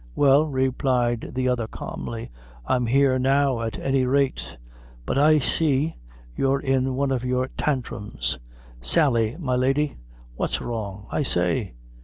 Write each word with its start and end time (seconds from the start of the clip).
"Well," 0.15 0.47
replied 0.47 1.33
the 1.35 1.47
other, 1.47 1.67
calmly, 1.67 2.31
"I'm 2.65 2.87
here 2.87 3.19
now 3.19 3.61
at 3.61 3.77
any 3.77 4.03
rate; 4.03 4.57
but 5.05 5.19
I 5.19 5.37
see 5.37 5.95
you're 6.35 6.59
in 6.59 6.95
one 6.95 7.11
of 7.11 7.23
your 7.23 7.49
tantrums, 7.55 8.39
Sally, 8.81 9.35
my 9.37 9.55
lady. 9.55 9.97
What's 10.35 10.59
wrong, 10.59 11.05
I 11.11 11.21
say? 11.21 11.75